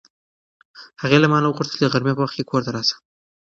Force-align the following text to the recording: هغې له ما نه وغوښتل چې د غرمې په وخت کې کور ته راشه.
هغې 1.01 1.17
له 1.21 1.27
ما 1.31 1.37
نه 1.43 1.47
وغوښتل 1.49 1.73
چې 1.75 1.79
د 1.83 1.87
غرمې 1.93 2.13
په 2.15 2.21
وخت 2.23 2.35
کې 2.37 2.49
کور 2.49 2.61
ته 2.65 2.71
راشه. 2.75 2.95